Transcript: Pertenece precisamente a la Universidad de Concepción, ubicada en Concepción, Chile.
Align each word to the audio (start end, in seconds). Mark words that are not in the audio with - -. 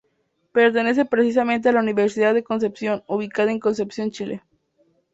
Pertenece 0.51 1.05
precisamente 1.05 1.69
a 1.69 1.73
la 1.73 1.79
Universidad 1.79 2.33
de 2.33 2.43
Concepción, 2.43 3.03
ubicada 3.05 3.51
en 3.51 3.59
Concepción, 3.59 4.09
Chile. 4.09 4.41